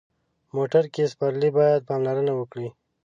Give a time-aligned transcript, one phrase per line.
[0.55, 2.69] موټر کې سپرلي باید پاملرنه وکړي.